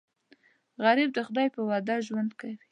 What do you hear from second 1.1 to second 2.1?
د خدای په وعده